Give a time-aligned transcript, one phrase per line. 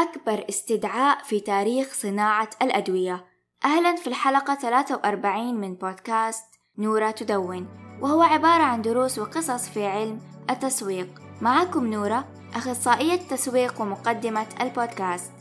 [0.00, 3.24] أكبر استدعاء في تاريخ صناعة الأدوية.
[3.64, 6.44] أهلا في الحلقة 43 من بودكاست
[6.78, 7.68] نورة تدون
[8.02, 11.08] وهو عبارة عن دروس وقصص في علم التسويق.
[11.40, 15.32] معكم نورة أخصائية تسويق ومقدمة البودكاست.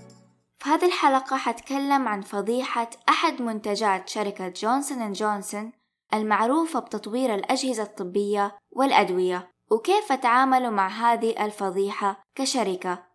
[0.57, 5.71] في هذه الحلقة حتكلم عن فضيحة أحد منتجات شركة Johnson and Johnson
[6.13, 13.08] المعروفة بتطوير الأجهزة الطبية والأدوية وكيف تعاملوا مع هذه الفضيحة كشركة.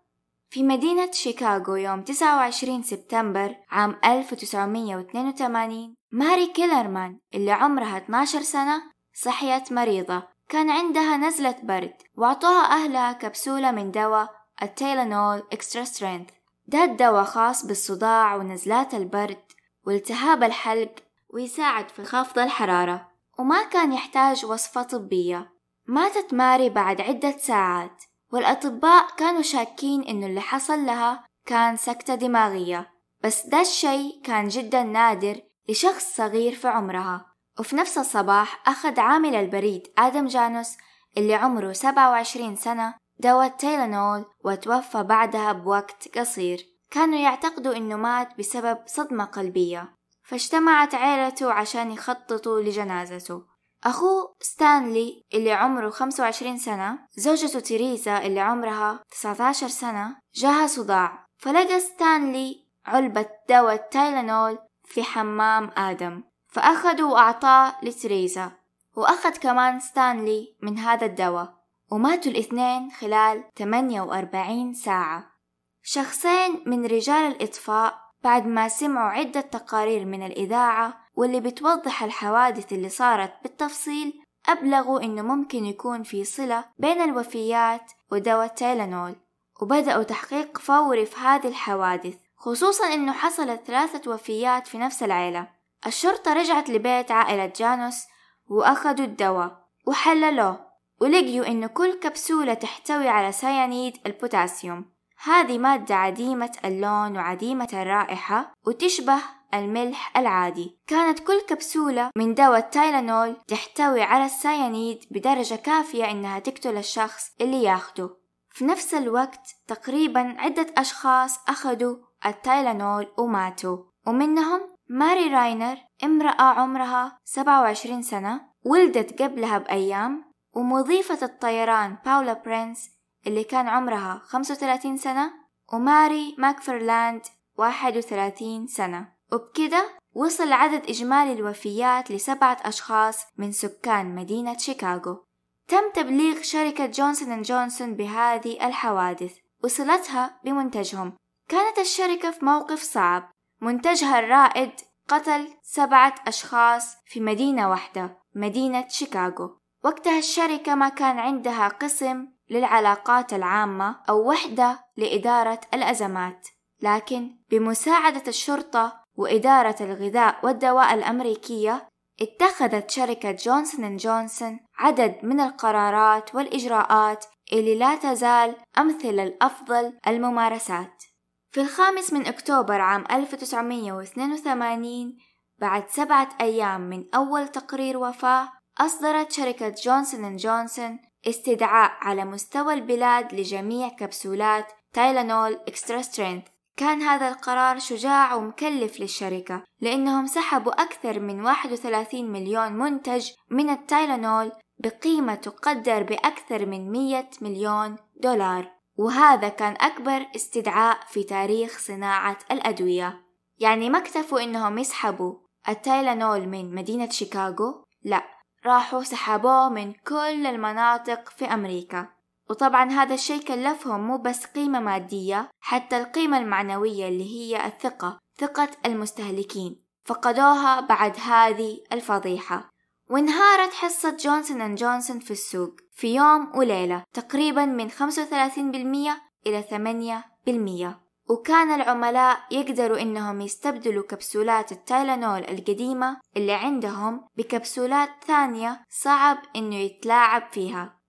[0.50, 8.82] في مدينة شيكاغو يوم 29 سبتمبر عام 1982 ماري كيلرمان اللي عمرها 12 سنة
[9.14, 10.22] صحيت مريضة.
[10.48, 14.30] كان عندها نزلة برد وأعطوها أهلها كبسولة من دواء
[14.62, 16.28] ال Tylenol Extra Strength.
[16.66, 19.42] ده الدواء خاص بالصداع ونزلات البرد
[19.86, 20.94] والتهاب الحلق
[21.34, 23.08] ويساعد في خفض الحرارة
[23.38, 25.52] وما كان يحتاج وصفة طبية.
[25.86, 28.04] ماتت ماري بعد عدة ساعات.
[28.34, 32.90] والأطباء كانوا شاكين إنه اللي حصل لها كان سكتة دماغية
[33.24, 37.26] بس ده الشي كان جدا نادر لشخص صغير في عمرها.
[37.58, 40.76] وفي نفس الصباح أخذ عامل البريد آدم جانوس
[41.16, 46.66] اللي عمره 27 سنة دواء تيلانول وتوفى بعدها بوقت قصير.
[46.90, 49.94] كانوا يعتقدوا إنه مات بسبب صدمة قلبية.
[50.22, 53.42] فاجتمعت عيلته عشان يخططوا لجنازته.
[53.84, 61.26] أخوه ستانلي اللي عمره 25 سنة زوجته تيريزا اللي عمرها 19 سنة جاها صداع.
[61.36, 68.52] فلقى ستانلي علبة دواء Tylenol في حمام آدم فأخده وأعطاه لتريزا
[68.96, 71.54] وأخذ كمان ستانلي من هذا الدواء.
[71.90, 75.34] وماتوا الاثنين خلال 48 ساعة.
[75.82, 82.88] شخصين من رجال الإطفاء بعد ما سمعوا عدة تقارير من الإذاعة واللي بتوضح الحوادث اللي
[82.88, 89.14] صارت بالتفصيل أبلغوا إنه ممكن يكون في صلة بين الوفيات ودواء Tylenol
[89.62, 95.48] وبدأوا تحقيق فوري في هذه الحوادث خصوصا إنه حصلت ثلاثة وفيات في نفس العيلة.
[95.86, 98.04] الشرطة رجعت لبيت عائلة جانوس
[98.48, 100.66] وأخذوا الدواء وحللوه
[101.00, 104.84] ولقيوا إنه كل كبسولة تحتوي على سيانيد البوتاسيوم
[105.24, 109.18] هذه مادة عديمة اللون وعديمة الرائحة وتشبه
[109.54, 110.78] الملح العادي.
[110.86, 117.30] كانت كل كبسولة من دواء ال Tylenol تحتوي على السيانيد بدرجة كافية إنها تقتل الشخص
[117.40, 118.16] اللي ياخده.
[118.50, 123.78] في نفس الوقت تقريبا عدة أشخاص أخذوا ال Tylenol وماتوا.
[124.06, 132.90] ومنهم ماري راينر امرأة عمرها 27 سنة ولدت قبلها بأيام ومضيفة الطيران باولا برينس
[133.26, 135.32] اللي كان عمرها 35 سنة
[135.72, 137.22] وماري ماكفرلاند
[137.58, 139.13] 31 سنة.
[139.34, 145.24] وبكده وصل عدد إجمالي الوفيات لسبعة أشخاص من سكان مدينة شيكاغو.
[145.68, 151.16] تم تبليغ شركة Johnson and Johnson بهذه الحوادث وصلتها بمنتجهم.
[151.48, 153.30] كانت الشركة في موقف صعب.
[153.60, 154.72] منتجها الرائد
[155.08, 159.58] قتل سبعة أشخاص في مدينة واحدة مدينة شيكاغو.
[159.84, 166.48] وقتها الشركة ما كان عندها قسم للعلاقات العامة أو وحدة لإدارة الأزمات.
[166.82, 171.88] لكن بمساعدة الشرطة وإدارة الغذاء والدواء الأمريكية
[172.20, 181.04] اتخذت شركة Johnson and Johnson عدد من القرارات والإجراءات اللي لا تزال أمثلة لأفضل الممارسات.
[181.50, 185.16] في الخامس من أكتوبر عام 1982
[185.58, 188.48] بعد سبعة أيام من أول تقرير وفاة
[188.80, 196.44] أصدرت شركة Johnson and Johnson استدعاء على مستوى البلاد لجميع كبسولات Tylenol Extra Strength
[196.76, 204.52] كان هذا القرار شجاع ومكلف للشركة لأنهم سحبوا أكثر من 31 مليون منتج من التايلانول
[204.78, 208.70] بقيمة تقدر بأكثر من 100 مليون دولار.
[208.96, 213.24] وهذا كان أكبر استدعاء في تاريخ صناعة الأدوية.
[213.58, 215.34] يعني ما اكتفوا إنهم يسحبوا
[215.68, 218.24] التايلانول من مدينة شيكاغو؟ لا
[218.66, 222.13] راحوا سحبوه من كل المناطق في أمريكا.
[222.50, 228.68] وطبعا هذا الشيء كلفهم مو بس قيمة مادية حتى القيمة المعنوية اللي هي الثقة ثقة
[228.86, 229.84] المستهلكين.
[230.04, 232.70] فقدوها بعد هذه الفضيحة.
[233.10, 241.04] وانهارت حصة جونسون أند جونسون في السوق في يوم وليلة تقريبا من 35% إلى 8%
[241.30, 250.48] وكان العملاء يقدروا إنهم يستبدلوا كبسولات التايلانول القديمة اللي عندهم بكبسولات ثانية صعب إنه يتلاعب
[250.52, 251.03] فيها.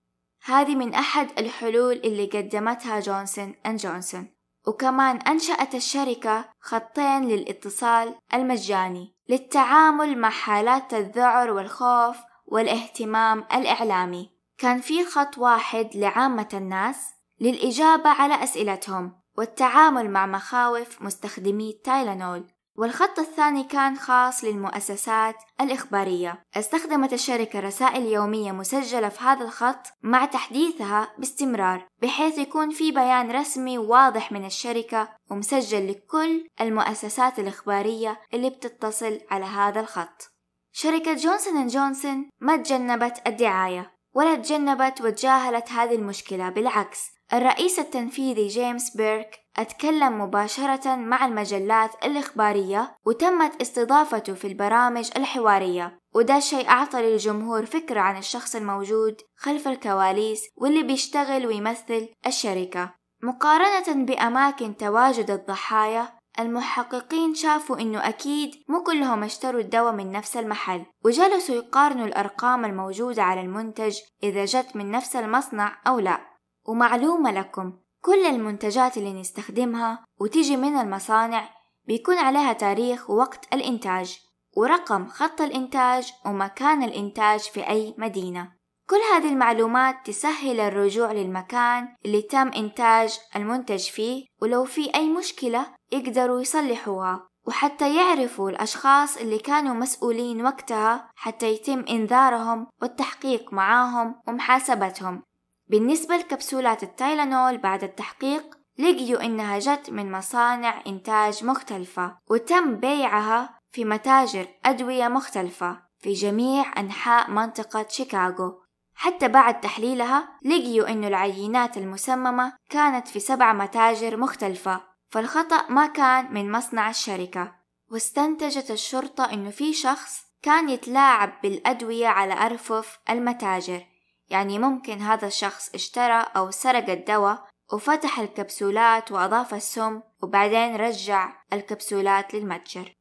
[0.46, 4.28] هذه من أحد الحلول اللي قدمتها جونسون أند جونسون
[4.66, 12.16] وكمان أنشأت الشركة خطين للاتصال المجاني للتعامل مع حالات الذعر والخوف
[12.46, 14.30] والاهتمام الإعلامي.
[14.58, 17.10] كان في خط واحد لعامة الناس
[17.40, 22.46] للإجابة على أسئلتهم والتعامل مع مخاوف مستخدمي التايلانول
[22.78, 26.42] والخط الثاني كان خاص للمؤسسات الإخبارية.
[26.56, 33.30] استخدمت الشركة رسائل يومية مسجلة في هذا الخط مع تحديثها باستمرار بحيث يكون في بيان
[33.30, 40.30] رسمي واضح من الشركة ومسجل لكل المؤسسات الإخبارية اللي بتتصل على هذا الخط.
[40.72, 47.16] شركة جونسون جونسون ما تجنبت الدعاية ولا تجنبت وتجاهلت هذه المشكلة بالعكس.
[47.32, 55.98] الرئيس التنفيذي جيمس بيرك أتكلم مباشرة مع المجلات الإخبارية وتمت استضافته في البرامج الحوارية.
[56.14, 62.94] وده الشيء أعطى للجمهور فكرة عن الشخص الموجود خلف الكواليس واللي بيشتغل ويمثل الشركة.
[63.22, 66.08] مقارنة بأماكن تواجد الضحايا
[66.38, 70.86] المحققين شافوا إنه أكيد مو كلهم اشتروا الدواء من نفس المحل.
[71.04, 76.20] وجلسوا يقارنوا الأرقام الموجودة على المنتج إذا جت من نفس المصنع أو لا.
[76.68, 77.72] ومعلومة لكم
[78.06, 81.48] كل المنتجات اللي نستخدمها وتيجي من المصانع
[81.86, 84.18] بيكون عليها تاريخ ووقت الإنتاج
[84.56, 88.52] ورقم خط الإنتاج ومكان الإنتاج في أي مدينة.
[88.90, 95.66] كل هذه المعلومات تسهل الرجوع للمكان اللي تم إنتاج المنتج فيه ولو في أي مشكلة
[95.92, 97.28] يقدروا يصلحوها.
[97.46, 105.22] وحتى يعرفوا الأشخاص اللي كانوا مسؤولين وقتها حتى يتم إنذارهم والتحقيق معاهم ومحاسبتهم.
[105.68, 113.84] بالنسبة لكبسولات التايلانول بعد التحقيق لقيوا إنها جت من مصانع إنتاج مختلفة وتم بيعها في
[113.84, 118.62] متاجر أدوية مختلفة في جميع أنحاء منطقة شيكاغو.
[118.94, 124.80] حتى بعد تحليلها لقيوا إنه العينات المسممة كانت في سبع متاجر مختلفة
[125.10, 127.54] فالخطأ ما كان من مصنع الشركة.
[127.90, 133.95] واستنتجت الشرطة إنه في شخص كان يتلاعب بالأدوية على أرفف المتاجر.
[134.30, 142.34] يعني ممكن هذا الشخص اشترى أو سرق الدواء وفتح الكبسولات وأضاف السم وبعدين رجع الكبسولات
[142.34, 142.92] للمتجر.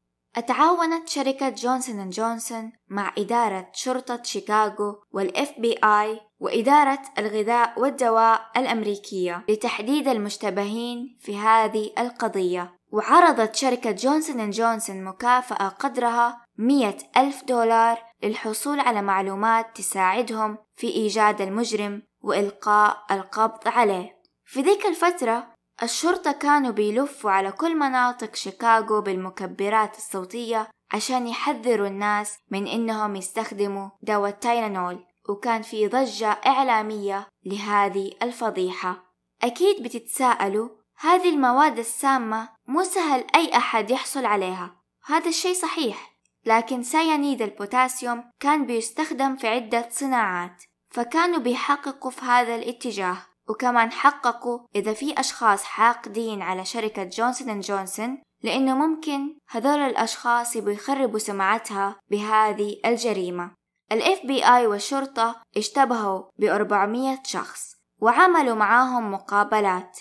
[0.48, 9.46] تعاونت شركة جونسون جونسون مع إدارة شرطة شيكاغو والإف بي آي وإدارة الغذاء والدواء الأمريكية
[9.50, 12.76] لتحديد المشتبهين في هذه القضية.
[12.92, 21.42] وعرضت شركة جونسون جونسون مكافأة قدرها مية ألف دولار للحصول على معلومات تساعدهم في إيجاد
[21.42, 24.16] المجرم وإلقاء القبض عليه.
[24.46, 32.38] في ذيك الفترة الشرطة كانوا بيلفوا على كل مناطق شيكاغو بالمكبرات الصوتية عشان يحذروا الناس
[32.52, 39.16] من إنهم يستخدموا دواء التايلانول وكان في ضجة إعلامية لهذه الفضيحة.
[39.44, 44.76] أكيد بتتساءلوا هذه المواد السامة مو سهل أي أحد يحصل عليها.
[45.06, 46.15] هذا الشيء صحيح.
[46.46, 53.18] لكن سيانيد البوتاسيوم كان بيستخدم في عدة صناعات فكانوا بيحققوا في هذا الاتجاه
[53.50, 60.72] وكمان حققوا إذا في أشخاص حاقدين على شركة جونسون جونسون لأنه ممكن هذول الأشخاص يبوا
[60.72, 63.52] يخربوا سمعتها بهذه الجريمة.
[63.92, 70.00] ال FBI والشرطة اشتبهوا ب 400 شخص وعملوا معاهم مقابلات.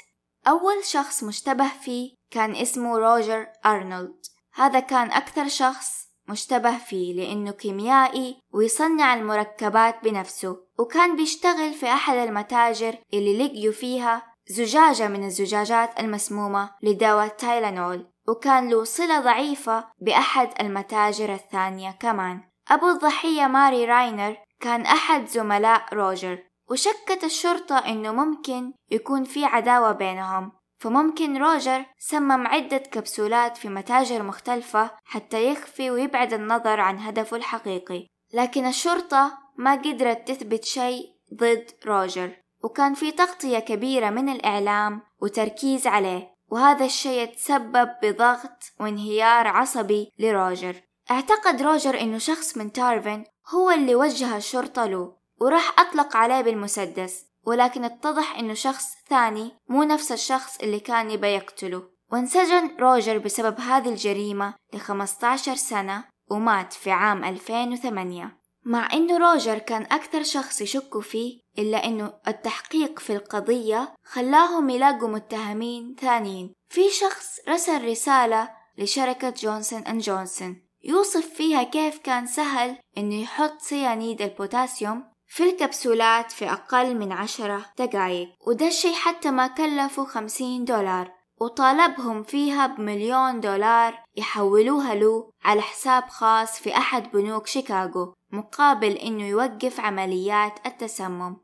[0.49, 7.51] أول شخص مشتبه فيه كان اسمه روجر أرنولد هذا كان أكثر شخص مشتبه فيه لأنه
[7.51, 16.01] كيميائي ويصنع المركبات بنفسه وكان بيشتغل في أحد المتاجر اللي لقيوا فيها زجاجة من الزجاجات
[16.01, 22.41] المسمومة لدواء تايلانول وكان له صلة ضعيفة بأحد المتاجر الثانية كمان.
[22.71, 26.39] أبو الضحية ماري راينر كان أحد زملاء روجر
[26.71, 30.53] وشكت الشرطة إنه ممكن يكون في عداوة بينهم.
[30.79, 38.07] فممكن روجر سمم عدة كبسولات في متاجر مختلفة حتى يخفي ويبعد النظر عن هدفه الحقيقي.
[38.33, 45.87] لكن الشرطة ما قدرت تثبت شيء ضد روجر وكان في تغطية كبيرة من الإعلام وتركيز
[45.87, 50.77] عليه وهذا الشيء تسبب بضغط وانهيار عصبي لروجر.
[51.11, 57.34] اعتقد روجر إنه شخص من تارفن هو اللي وجه الشرطة له وراح أطلق عليه بالمسدس.
[57.47, 61.83] ولكن اتضح إنه شخص ثاني مو نفس الشخص اللي كان يبى يقتله.
[62.13, 69.59] وانسجن روجر بسبب هذه الجريمة ل 15 سنة ومات في عام 2008 مع إنه روجر
[69.59, 76.53] كان أكثر شخص يشكوا فيه إلا إنه التحقيق في القضية خلاهم يلاقوا متهمين ثانيين.
[76.69, 80.65] في شخص رسل رسالة لشركة جونسون أند جونسون.
[80.85, 87.65] يوصف فيها كيف كان سهل إنه يحط سيانيد البوتاسيوم في الكبسولات في أقل من عشرة
[87.79, 95.63] دقايق وده الشي حتى ما كلفوا خمسين دولار وطالبهم فيها بمليون دولار يحولوها له على
[95.63, 101.37] حساب خاص في أحد بنوك شيكاغو مقابل إنه يوقف عمليات التسمم.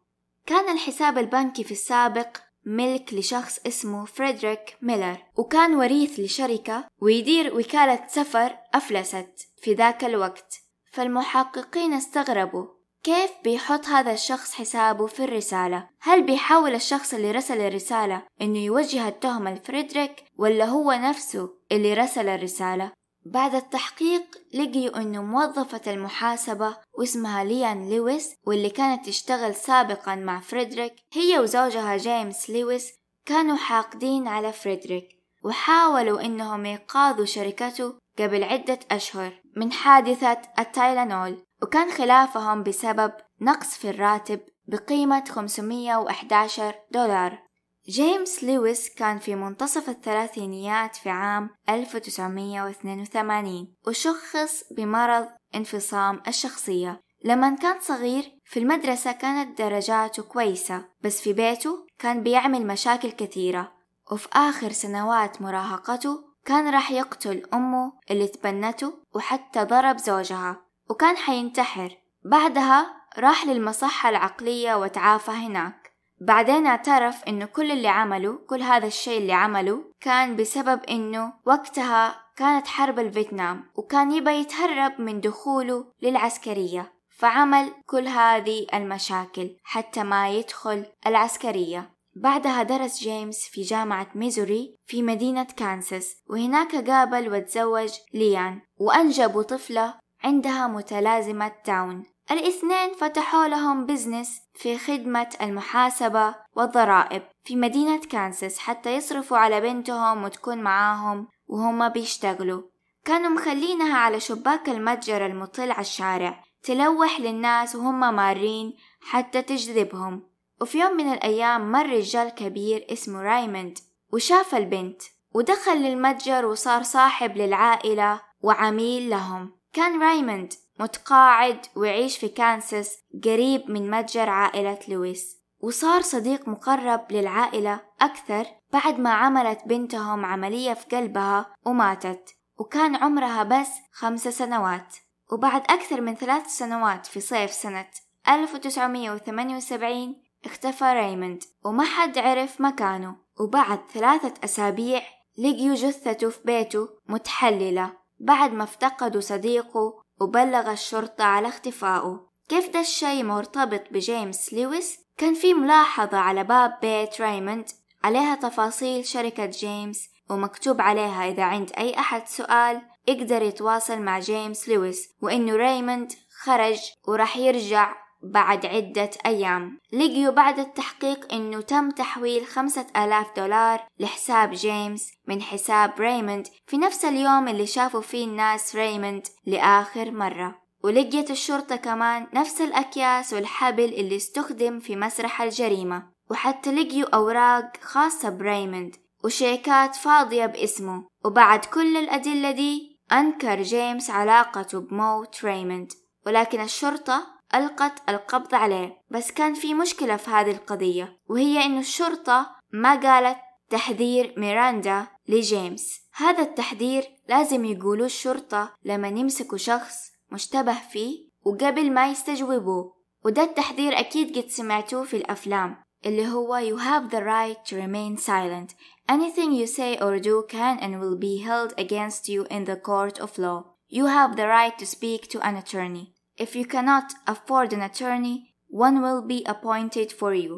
[0.46, 8.06] كان الحساب البنكي في السابق ملك لشخص اسمه فريدريك ميلر وكان وريث لشركة ويدير وكالة
[8.08, 10.54] سفر أفلست في ذاك الوقت
[10.92, 12.79] فالمحققين استغربوا.
[13.02, 19.08] كيف بيحط هذا الشخص حسابه في الرسالة؟ هل بيحاول الشخص اللي رسل الرسالة إنه يوجه
[19.08, 22.92] التهمة لفريدريك ولا هو نفسه اللي رسل الرسالة؟
[23.26, 24.22] بعد التحقيق
[24.54, 31.96] لقيوا إنه موظفة المحاسبة واسمها ليان لويس واللي كانت تشتغل سابقا مع فريدريك هي وزوجها
[31.96, 32.92] جيمس لويس
[33.26, 35.08] كانوا حاقدين على فريدريك
[35.44, 43.90] وحاولوا إنهم يقاضوا شركته قبل عدة أشهر من حادثة التايلانول وكان خلافهم بسبب نقص في
[43.90, 47.42] الراتب بقيمة 511 دولار.
[47.88, 57.00] جيمس لويس كان في منتصف الثلاثينيات في عام 1982 وشخص بمرض انفصام الشخصية.
[57.24, 63.72] لما كان صغير في المدرسة كانت درجاته كويسة بس في بيته كان بيعمل مشاكل كثيرة.
[64.12, 70.69] وفي آخر سنوات مراهقته كان راح يقتل أمه اللي تبنته وحتى ضرب زوجها.
[70.90, 71.96] وكان حينتحر.
[72.24, 72.86] بعدها
[73.18, 75.92] راح للمصحة العقلية وتعافى هناك.
[76.20, 82.22] بعدين اعترف إنه كل اللي عمله كل هذا الشيء اللي عمله كان بسبب إنه وقتها
[82.36, 86.92] كانت حرب الفيتنام وكان يبى يتهرب من دخوله للعسكرية.
[87.10, 91.90] فعمل كل هذه المشاكل حتى ما يدخل العسكرية.
[92.14, 99.94] بعدها درس جيمس في جامعة ميزوري في مدينة كانساس وهناك قابل وتزوج ليان وأنجبوا طفلة
[100.24, 102.04] عندها متلازمة داون.
[102.30, 110.24] الاثنين فتحوا لهم business في خدمة المحاسبة والضرائب في مدينة كانساس حتى يصرفوا على بنتهم
[110.24, 112.62] وتكون معاهم وهم بيشتغلوا.
[113.04, 120.22] كانوا مخلينها على شباك المتجر المطل على الشارع تلوح للناس وهم مارين حتى تجذبهم.
[120.60, 123.78] وفي يوم من الأيام مر رجال كبير اسمه رايموند
[124.12, 125.02] وشاف البنت
[125.34, 129.59] ودخل للمتجر وصار صاحب للعائلة وعميل لهم.
[129.72, 137.80] كان رايموند متقاعد ويعيش في كانساس قريب من متجر عائلة لويس وصار صديق مقرب للعائلة
[138.00, 144.96] أكثر بعد ما عملت بنتهم عملية في قلبها وماتت وكان عمرها بس خمس سنوات
[145.32, 147.90] وبعد أكثر من ثلاث سنوات في صيف سنة
[148.28, 155.02] 1978 اختفى ريموند وما حد عرف مكانه وبعد ثلاثة أسابيع
[155.38, 157.99] لقيوا جثته في بيته متحللة.
[158.20, 162.26] بعد ما افتقدوا صديقه وبلغ الشرطة على اختفائه.
[162.48, 167.68] كيف ده الشي مرتبط بجيمس لويس؟ كان في ملاحظة على باب بيت ريموند.
[168.04, 174.68] عليها تفاصيل شركة جيمس ومكتوب عليها إذا عند أي أحد سؤال يقدر يتواصل مع جيمس
[174.68, 176.12] لويس وإنه ريموند
[176.42, 179.78] خرج وراح يرجع بعد عدة أيام.
[179.92, 186.48] لقيوا بعد التحقيق أنه تم تحويل خمسة آلاف دولار لحساب جيمس من حساب ريموند.
[186.66, 190.60] في نفس اليوم اللي شافوا فيه الناس ريموند لآخر مرة.
[190.84, 196.10] ولقيت الشرطة كمان نفس الأكياس والحبل اللي استخدم في مسرح الجريمة.
[196.30, 201.08] وحتى لقيوا أوراق خاصة بريموند وشيكات فاضية باسمه.
[201.24, 205.92] وبعد كل الأدلة دي أنكر جيمس علاقته بموت ريموند.
[206.26, 212.50] ولكن الشرطة ألقت القبض عليه بس كان في مشكلة في هذه القضية وهي إنه الشرطة
[212.72, 213.36] ما قالت
[213.70, 216.00] تحذير ميراندا لجيمس.
[216.14, 219.96] هذا التحذير لازم يقولوه الشرطة لما يمسكوا شخص
[220.32, 223.00] مشتبه فيه وقبل ما يستجوبوه.
[223.24, 225.76] وده التحذير أكيد قد سمعتوه في الأفلام
[226.06, 228.74] اللي هو you have the right to remain silent.
[229.08, 233.18] Anything you say or do can and will be held against you in the court
[233.20, 233.64] of law.
[233.88, 236.14] You have the right to speak to an attorney.
[236.44, 238.36] If you cannot afford an attorney,
[238.68, 240.52] one will be appointed for you.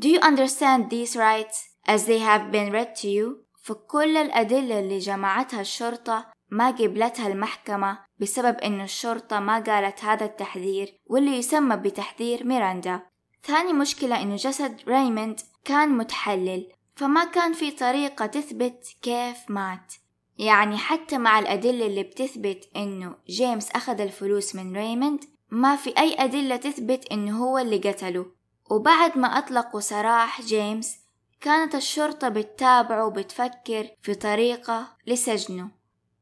[0.00, 3.42] Do you understand these rights as they have been read to you?
[3.62, 11.00] فكل الأدلة اللي جمعتها الشرطة ما قبلتها المحكمة بسبب إن الشرطة ما قالت هذا التحذير
[11.06, 13.00] واللي يسمى بتحذير ميراندا
[13.44, 19.94] ثاني مشكلة إنه جسد ريموند كان متحلل فما كان في طريقة تثبت كيف مات
[20.38, 26.14] يعني حتى مع الأدلة اللي بتثبت إنه جيمس أخذ الفلوس من ريموند ما في أي
[26.18, 28.26] أدلة تثبت إنه هو اللي قتله.
[28.70, 30.96] وبعد ما أطلقوا سراح جيمس
[31.40, 35.68] كانت الشرطة بتتابعه وبتفكر في طريقة لسجنه.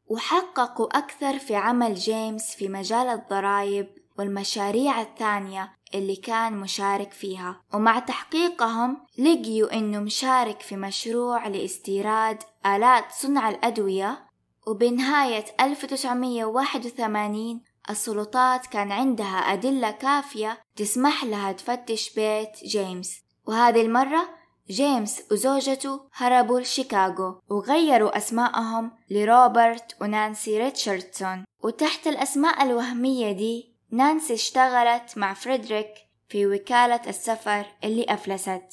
[0.06, 3.86] وحققوا أكثر في عمل جيمس في مجال الضرائب
[4.18, 7.60] والمشاريع الثانية اللي كان مشارك فيها.
[7.74, 14.24] ومع تحقيقهم لقيوا إنه مشارك في مشروع لاستيراد آلات صنع الأدوية.
[14.66, 17.60] وبنهاية 1981
[17.90, 23.20] السلطات كان عندها أدلة كافية تسمح لها تفتش بيت جيمس.
[23.46, 24.28] وهذه المرة
[24.70, 31.44] جيمس وزوجته هربوا لشيكاغو وغيروا أسماءهم لروبرت ونانسي ريتشاردسون.
[31.64, 35.88] وتحت الأسماء الوهمية دي نانسي اشتغلت مع فريدريك
[36.28, 38.64] في وكالة السفر اللي أفلست.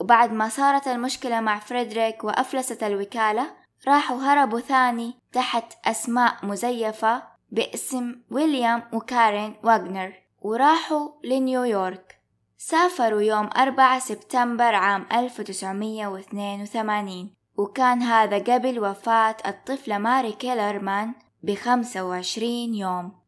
[0.00, 3.46] وبعد ما صارت المشكلة مع فريدريك وأفلست الوكالة
[3.88, 12.20] راحوا هربوا ثاني تحت أسماء مزيفة باسم ويليام وكارين واغنر وراحوا لنيويورك.
[12.58, 22.74] سافروا يوم 4 سبتمبر عام 1982 وكان هذا قبل وفاة الطفلة ماري كيلرمان بخمسة وعشرين
[22.74, 23.20] يوم.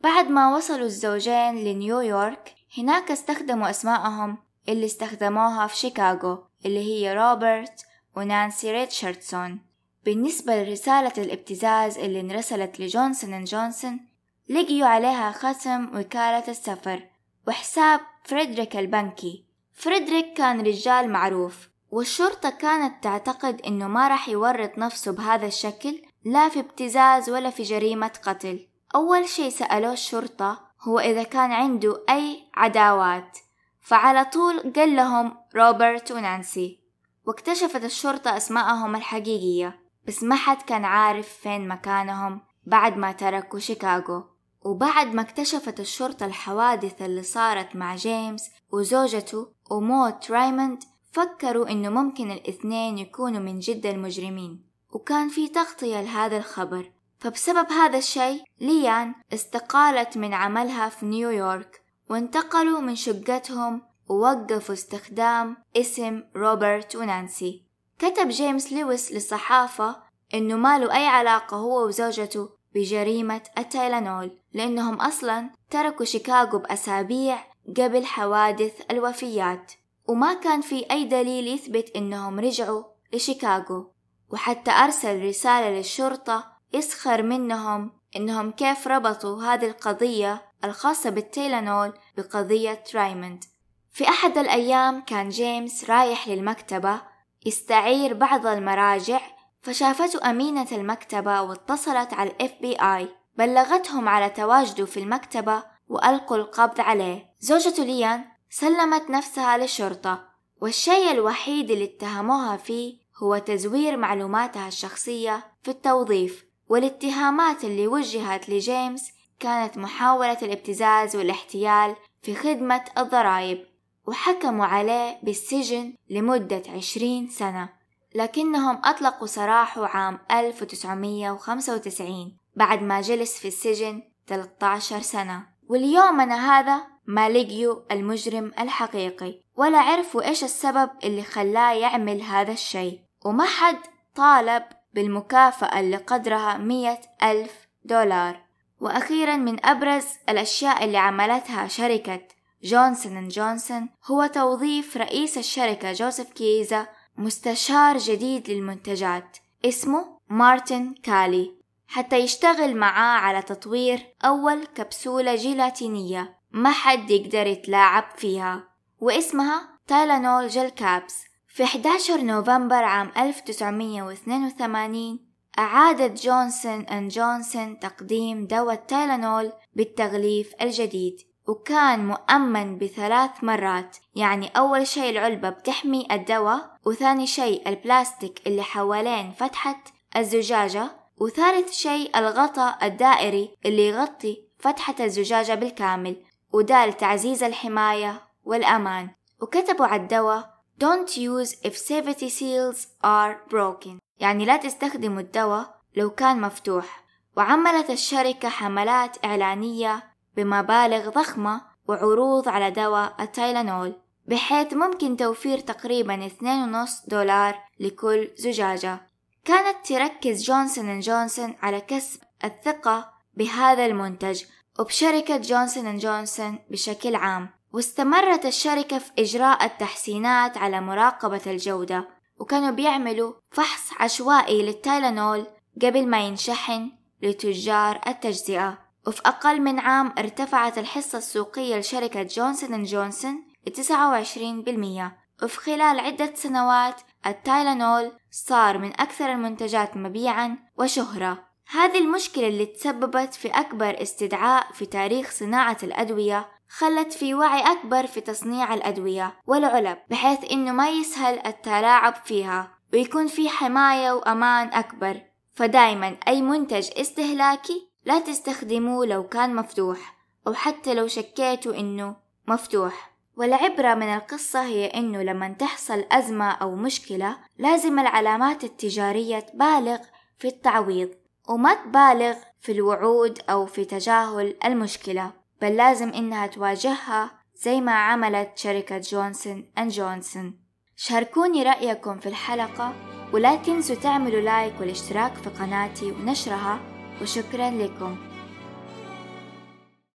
[0.00, 4.38] بعد ما وصلوا الزوجين لنيويورك هناك استخدموا أسماءهم
[4.68, 7.86] اللي استخدموها في شيكاغو اللي هي روبرت
[8.16, 9.60] ونانسي ريتشاردسون.
[10.04, 14.00] بالنسبة لرسالة الابتزاز اللي انرسلت لجونسون اند جونسون
[14.48, 17.02] لقيوا عليها ختم وكالة السفر
[17.48, 19.44] وحساب فريدريك البنكي.
[19.74, 26.48] فريدريك كان رجال معروف والشرطة كانت تعتقد إنه ما راح يورط نفسه بهذا الشكل لا
[26.48, 28.67] في ابتزاز ولا في جريمة قتل.
[28.94, 33.38] أول شي سألوه الشرطة هو إذا كان عنده أي عداوات.
[33.80, 36.80] فعلى طول قال لهم روبرت ونانسي.
[37.26, 44.24] واكتشفت الشرطة أسماءهم الحقيقية بس ما حد كان عارف فين مكانهم بعد ما تركوا شيكاغو.
[44.64, 52.30] وبعد ما اكتشفت الشرطة الحوادث اللي صارت مع جيمس وزوجته وموت رايموند فكروا إنه ممكن
[52.30, 54.64] الاثنين يكونوا من جد المجرمين.
[54.90, 56.92] وكان في تغطية لهذا الخبر.
[57.18, 66.22] فبسبب هذا الشيء ليان استقالت من عملها في نيويورك وانتقلوا من شقتهم ووقفوا استخدام اسم
[66.36, 67.62] روبرت ونانسي.
[67.98, 69.96] كتب جيمس لويس للصحافة
[70.34, 77.38] إنه ما له أي علاقة هو وزوجته بجريمة التايلانول لأنهم أصلا تركوا شيكاغو بأسابيع
[77.76, 79.72] قبل حوادث الوفيات
[80.08, 83.92] وما كان في أي دليل يثبت إنهم رجعوا لشيكاغو.
[84.30, 93.44] وحتى أرسل رسالة للشرطة يسخر منهم إنهم كيف ربطوا هذه القضية الخاصة بالتيلانول بقضية رايموند
[93.92, 97.00] في أحد الأيام كان جيمس رايح للمكتبة
[97.46, 99.20] يستعير بعض المراجع
[99.62, 103.08] فشافته أمينة المكتبة واتصلت على ال FBI.
[103.36, 107.34] بلغتهم على تواجده في المكتبة وألقوا القبض عليه.
[107.40, 110.28] زوجته ليان سلمت نفسها للشرطة
[110.60, 116.47] والشيء الوحيد اللي اتهموها فيه هو تزوير معلوماتها الشخصية في التوظيف.
[116.68, 123.66] والاتهامات اللي وجهت لجيمس كانت محاولة الابتزاز والاحتيال في خدمة الضرائب
[124.06, 127.68] وحكموا عليه بالسجن لمدة عشرين سنة
[128.14, 135.46] لكنهم أطلقوا سراحه عام 1995 بعد ما جلس في السجن 13 سنة.
[135.68, 143.00] واليومنا هذا ما لقيوا المجرم الحقيقي ولا عرفوا إيش السبب اللي خلاه يعمل هذا الشيء
[143.24, 143.78] وما حد
[144.14, 144.62] طالب
[144.98, 147.52] بالمكافأة اللي قدرها مية ألف
[147.84, 148.40] دولار.
[148.80, 152.20] وأخيرا من أبرز الأشياء اللي عملتها شركة
[152.62, 161.54] جونسون اند جونسون هو توظيف رئيس الشركة جوزيف كيزا مستشار جديد للمنتجات اسمه مارتن كالي
[161.86, 168.64] حتى يشتغل معاه على تطوير أول كبسولة جيلاتينية ما حد يقدر يتلاعب فيها
[169.00, 171.27] واسمها تايلانول gel caps
[171.58, 175.18] في 11 نوفمبر عام 1982
[175.58, 183.96] أعادت جونسون أند جونسون تقديم دواء تايلانول بالتغليف الجديد وكان مؤمن بثلاث مرات.
[184.14, 189.84] يعني أول شيء العلبة بتحمي الدواء وثاني شيء البلاستيك اللي حوالين فتحة
[190.16, 190.90] الزجاجة
[191.20, 196.16] وثالث شيء الغطاء الدائري اللي يغطي فتحة الزجاجة بالكامل.
[196.52, 199.10] وده لتعزيز الحماية والأمان.
[199.40, 203.98] وكتبوا على الدواء Don't use if safety seals are broken.
[204.20, 207.04] يعني لا تستخدموا الدواء لو كان مفتوح.
[207.36, 210.04] وعملت الشركة حملات إعلانية
[210.36, 213.94] بمبالغ ضخمة وعروض على دواء التايلانول
[214.26, 219.00] بحيث ممكن توفير تقريبا 2.5 دولار لكل زجاجة.
[219.44, 224.44] كانت تركز جونسون جونسون على كسب الثقة بهذا المنتج
[224.78, 227.57] وبشركة جونسون جونسون بشكل عام.
[227.72, 235.46] واستمرت الشركة في إجراء التحسينات على مراقبة الجودة وكانوا بيعملوا فحص عشوائي للتايلانول
[235.82, 236.90] قبل ما ينشحن
[237.22, 238.78] لتجار التجزئة.
[239.06, 246.34] وفي أقل من عام ارتفعت الحصة السوقية لشركة جونسون جونسون ل 29% وفي خلال عدة
[246.34, 251.48] سنوات التايلانول صار من أكثر المنتجات مبيعا وشهرة.
[251.70, 258.06] هذه المشكلة اللي تسببت في أكبر استدعاء في تاريخ صناعة الأدوية خلت في وعي أكبر
[258.06, 265.20] في تصنيع الأدوية والعلب بحيث إنه ما يسهل التلاعب فيها ويكون في حماية وأمان أكبر.
[265.54, 272.16] فدايما أي منتج استهلاكي لا تستخدموه لو كان مفتوح أو حتى لو شكيتوا إنه
[272.48, 273.18] مفتوح.
[273.36, 279.98] والعبرة من القصة هي إنه لما تحصل أزمة أو مشكلة لازم العلامات التجارية تبالغ
[280.38, 281.10] في التعويض
[281.48, 285.37] وما تبالغ في الوعود أو في تجاهل المشكلة.
[285.62, 290.60] بل لازم إنها تواجهها زي ما عملت شركة جونسون أند جونسون.
[290.96, 292.92] شاركوني رأيكم في الحلقة
[293.32, 296.80] ولا تنسوا تعملوا لايك والاشتراك في قناتي ونشرها
[297.22, 298.27] وشكرا لكم.